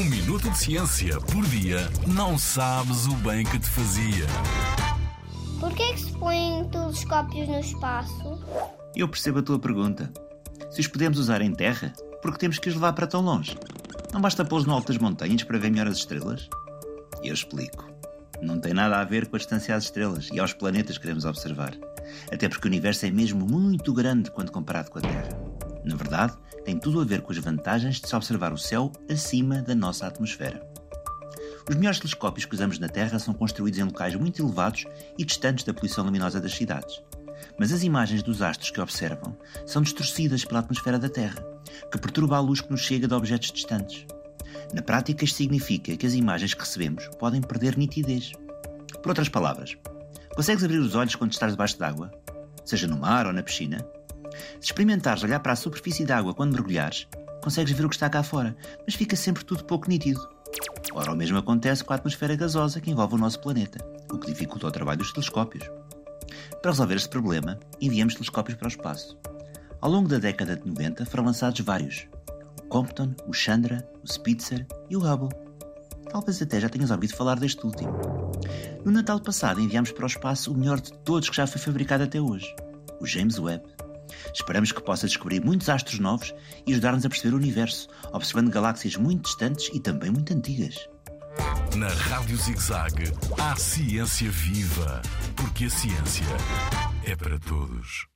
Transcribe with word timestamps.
Um 0.00 0.04
minuto 0.04 0.48
de 0.48 0.56
ciência 0.56 1.20
por 1.20 1.44
dia 1.44 1.86
não 2.06 2.38
sabes 2.38 3.06
o 3.06 3.14
bem 3.16 3.44
que 3.44 3.58
te 3.58 3.68
fazia. 3.68 4.26
Porquê 5.60 5.82
é 5.82 5.92
que 5.92 6.00
se 6.00 6.12
põem 6.12 6.66
telescópios 6.70 7.46
no 7.46 7.60
espaço? 7.60 8.40
Eu 8.96 9.06
percebo 9.06 9.40
a 9.40 9.42
tua 9.42 9.58
pergunta. 9.58 10.10
Se 10.70 10.80
os 10.80 10.86
podemos 10.86 11.18
usar 11.18 11.42
em 11.42 11.52
terra, 11.52 11.92
por 12.22 12.32
que 12.32 12.38
temos 12.38 12.58
que 12.58 12.70
os 12.70 12.74
levar 12.76 12.94
para 12.94 13.06
tão 13.06 13.20
longe? 13.20 13.54
Não 14.10 14.22
basta 14.22 14.42
pô-los 14.42 14.64
no 14.64 14.72
alto 14.72 14.90
das 14.90 14.96
montanhas 14.96 15.42
para 15.42 15.58
ver 15.58 15.70
melhor 15.70 15.88
as 15.88 15.98
estrelas? 15.98 16.48
Eu 17.22 17.34
explico. 17.34 17.86
Não 18.40 18.58
tem 18.58 18.72
nada 18.72 18.98
a 18.98 19.04
ver 19.04 19.28
com 19.28 19.36
a 19.36 19.38
distância 19.38 19.76
às 19.76 19.84
estrelas 19.84 20.30
e 20.32 20.40
aos 20.40 20.54
planetas 20.54 20.96
que 20.96 21.02
queremos 21.02 21.26
observar. 21.26 21.76
Até 22.32 22.48
porque 22.48 22.66
o 22.66 22.70
universo 22.70 23.04
é 23.04 23.10
mesmo 23.10 23.46
muito 23.46 23.92
grande 23.92 24.30
quando 24.30 24.50
comparado 24.50 24.90
com 24.90 24.98
a 24.98 25.02
Terra. 25.02 25.69
Na 25.84 25.96
verdade, 25.96 26.34
tem 26.64 26.78
tudo 26.78 27.00
a 27.00 27.04
ver 27.04 27.22
com 27.22 27.32
as 27.32 27.38
vantagens 27.38 28.00
de 28.00 28.08
se 28.08 28.14
observar 28.14 28.52
o 28.52 28.58
céu 28.58 28.92
acima 29.10 29.62
da 29.62 29.74
nossa 29.74 30.06
atmosfera. 30.06 30.60
Os 31.68 31.76
melhores 31.76 32.00
telescópios 32.00 32.44
que 32.44 32.54
usamos 32.54 32.78
na 32.78 32.88
Terra 32.88 33.18
são 33.18 33.32
construídos 33.32 33.78
em 33.78 33.84
locais 33.84 34.14
muito 34.14 34.42
elevados 34.42 34.84
e 35.16 35.24
distantes 35.24 35.64
da 35.64 35.72
poluição 35.72 36.04
luminosa 36.04 36.40
das 36.40 36.54
cidades. 36.54 37.02
Mas 37.58 37.72
as 37.72 37.82
imagens 37.82 38.22
dos 38.22 38.42
astros 38.42 38.70
que 38.70 38.80
observam 38.80 39.36
são 39.66 39.82
distorcidas 39.82 40.44
pela 40.44 40.60
atmosfera 40.60 40.98
da 40.98 41.08
Terra, 41.08 41.42
que 41.90 41.98
perturba 41.98 42.36
a 42.36 42.40
luz 42.40 42.60
que 42.60 42.70
nos 42.70 42.80
chega 42.80 43.06
de 43.06 43.14
objetos 43.14 43.52
distantes. 43.52 44.06
Na 44.74 44.82
prática, 44.82 45.24
isto 45.24 45.36
significa 45.36 45.96
que 45.96 46.06
as 46.06 46.14
imagens 46.14 46.54
que 46.54 46.60
recebemos 46.60 47.08
podem 47.18 47.40
perder 47.40 47.76
nitidez. 47.76 48.32
Por 49.02 49.08
outras 49.08 49.28
palavras, 49.28 49.76
consegues 50.34 50.64
abrir 50.64 50.78
os 50.78 50.94
olhos 50.94 51.14
quando 51.14 51.32
estás 51.32 51.52
debaixo 51.52 51.78
d'água? 51.78 52.10
Seja 52.64 52.86
no 52.86 52.98
mar 52.98 53.26
ou 53.26 53.32
na 53.32 53.42
piscina? 53.42 53.84
Se 54.60 54.66
experimentares 54.66 55.22
olhar 55.22 55.40
para 55.40 55.52
a 55.52 55.56
superfície 55.56 56.04
d'água 56.04 56.34
quando 56.34 56.52
mergulhares, 56.52 57.06
consegues 57.42 57.72
ver 57.72 57.86
o 57.86 57.88
que 57.88 57.94
está 57.94 58.08
cá 58.08 58.22
fora, 58.22 58.56
mas 58.86 58.94
fica 58.94 59.16
sempre 59.16 59.44
tudo 59.44 59.64
pouco 59.64 59.88
nítido. 59.88 60.28
Ora, 60.92 61.12
o 61.12 61.16
mesmo 61.16 61.38
acontece 61.38 61.84
com 61.84 61.92
a 61.92 61.96
atmosfera 61.96 62.34
gasosa 62.36 62.80
que 62.80 62.90
envolve 62.90 63.14
o 63.14 63.18
nosso 63.18 63.40
planeta, 63.40 63.78
o 64.10 64.18
que 64.18 64.26
dificulta 64.26 64.66
o 64.66 64.70
trabalho 64.72 64.98
dos 64.98 65.12
telescópios. 65.12 65.64
Para 66.60 66.70
resolver 66.72 66.96
este 66.96 67.08
problema, 67.08 67.58
enviamos 67.80 68.14
telescópios 68.14 68.56
para 68.56 68.66
o 68.66 68.70
espaço. 68.70 69.18
Ao 69.80 69.90
longo 69.90 70.08
da 70.08 70.18
década 70.18 70.56
de 70.56 70.66
90 70.68 71.06
foram 71.06 71.24
lançados 71.24 71.60
vários: 71.60 72.06
o 72.62 72.68
Compton, 72.68 73.14
o 73.26 73.32
Chandra, 73.32 73.88
o 74.02 74.12
Spitzer 74.12 74.66
e 74.88 74.96
o 74.96 75.00
Hubble. 75.00 75.36
Talvez 76.10 76.42
até 76.42 76.60
já 76.60 76.68
tenhas 76.68 76.90
ouvido 76.90 77.14
falar 77.14 77.38
deste 77.38 77.64
último. 77.64 77.92
No 78.84 78.90
Natal 78.90 79.20
passado 79.20 79.60
enviámos 79.60 79.92
para 79.92 80.04
o 80.04 80.08
espaço 80.08 80.52
o 80.52 80.56
melhor 80.56 80.80
de 80.80 80.92
todos 80.92 81.30
que 81.30 81.36
já 81.36 81.46
foi 81.46 81.60
fabricado 81.60 82.04
até 82.04 82.20
hoje, 82.20 82.52
o 83.00 83.06
James 83.06 83.38
Webb. 83.38 83.64
Esperamos 84.34 84.72
que 84.72 84.82
possa 84.82 85.06
descobrir 85.06 85.44
muitos 85.44 85.68
astros 85.68 85.98
novos 85.98 86.34
e 86.66 86.72
ajudar-nos 86.72 87.04
a 87.04 87.08
perceber 87.08 87.34
o 87.34 87.38
universo, 87.38 87.88
observando 88.12 88.50
galáxias 88.50 88.96
muito 88.96 89.24
distantes 89.24 89.70
e 89.72 89.80
também 89.80 90.10
muito 90.10 90.32
antigas. 90.32 90.88
Na 91.76 91.88
Rádio 91.88 92.36
ZigZag, 92.36 93.12
há 93.38 93.56
ciência 93.56 94.30
viva, 94.30 95.00
porque 95.36 95.66
a 95.66 95.70
ciência 95.70 96.26
é 97.04 97.14
para 97.14 97.38
todos. 97.38 98.09